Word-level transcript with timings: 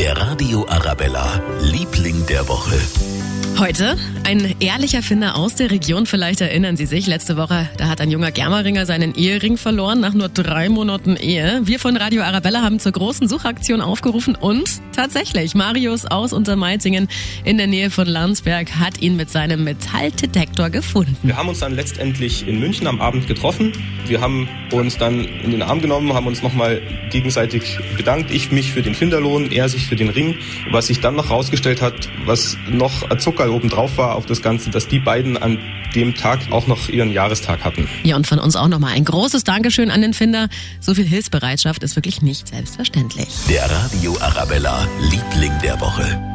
Der 0.00 0.16
Radio 0.16 0.66
Arabella, 0.66 1.42
Liebling 1.60 2.24
der 2.24 2.48
Woche. 2.48 2.74
Heute 3.58 3.98
ein 4.24 4.54
ehrlicher 4.58 5.02
Finder 5.02 5.36
aus 5.36 5.56
der 5.56 5.70
Region. 5.70 6.06
Vielleicht 6.06 6.40
erinnern 6.40 6.78
Sie 6.78 6.86
sich, 6.86 7.06
letzte 7.06 7.36
Woche, 7.36 7.68
da 7.76 7.88
hat 7.88 8.00
ein 8.00 8.10
junger 8.10 8.30
Germeringer 8.30 8.86
seinen 8.86 9.14
Ehering 9.14 9.58
verloren 9.58 10.00
nach 10.00 10.14
nur 10.14 10.30
drei 10.30 10.70
Monaten 10.70 11.16
Ehe. 11.16 11.60
Wir 11.64 11.78
von 11.78 11.98
Radio 11.98 12.22
Arabella 12.22 12.62
haben 12.62 12.80
zur 12.80 12.92
großen 12.92 13.28
Suchaktion 13.28 13.82
aufgerufen 13.82 14.36
und 14.36 14.80
tatsächlich, 15.00 15.54
Marius 15.54 16.04
aus 16.04 16.34
Untermeitingen 16.34 17.08
in 17.44 17.56
der 17.56 17.66
Nähe 17.66 17.88
von 17.88 18.06
Landsberg 18.06 18.76
hat 18.76 19.00
ihn 19.00 19.16
mit 19.16 19.30
seinem 19.30 19.64
Metalldetektor 19.64 20.68
gefunden. 20.68 21.16
Wir 21.22 21.38
haben 21.38 21.48
uns 21.48 21.60
dann 21.60 21.74
letztendlich 21.74 22.46
in 22.46 22.60
München 22.60 22.86
am 22.86 23.00
Abend 23.00 23.26
getroffen. 23.26 23.72
Wir 24.06 24.20
haben 24.20 24.46
uns 24.72 24.98
dann 24.98 25.24
in 25.24 25.52
den 25.52 25.62
Arm 25.62 25.80
genommen, 25.80 26.12
haben 26.12 26.26
uns 26.26 26.42
nochmal 26.42 26.82
gegenseitig 27.10 27.78
bedankt. 27.96 28.30
Ich 28.30 28.52
mich 28.52 28.72
für 28.72 28.82
den 28.82 28.94
Finderlohn, 28.94 29.50
er 29.50 29.70
sich 29.70 29.86
für 29.86 29.96
den 29.96 30.10
Ring. 30.10 30.36
Was 30.70 30.88
sich 30.88 31.00
dann 31.00 31.16
noch 31.16 31.30
rausgestellt 31.30 31.80
hat, 31.80 31.94
was 32.26 32.58
noch 32.68 33.08
Zucker 33.16 33.50
obendrauf 33.50 33.96
war 33.96 34.16
auf 34.16 34.26
das 34.26 34.42
Ganze, 34.42 34.68
dass 34.68 34.86
die 34.86 34.98
beiden 34.98 35.38
an 35.38 35.58
dem 35.94 36.14
Tag 36.14 36.40
auch 36.50 36.66
noch 36.66 36.88
ihren 36.88 37.10
Jahrestag 37.10 37.64
hatten. 37.64 37.88
Ja, 38.04 38.16
und 38.16 38.26
von 38.26 38.38
uns 38.38 38.56
auch 38.56 38.68
nochmal 38.68 38.92
ein 38.94 39.04
großes 39.04 39.44
Dankeschön 39.44 39.90
an 39.90 40.02
den 40.02 40.14
Finder. 40.14 40.48
So 40.80 40.94
viel 40.94 41.04
Hilfsbereitschaft 41.04 41.82
ist 41.82 41.96
wirklich 41.96 42.22
nicht 42.22 42.48
selbstverständlich. 42.48 43.28
Der 43.48 43.68
Radio 43.70 44.16
Arabella, 44.20 44.86
Liebling 44.98 45.52
der 45.62 45.80
Woche. 45.80 46.29